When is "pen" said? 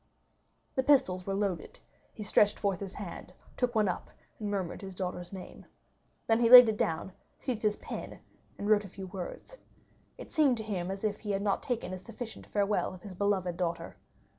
7.75-8.19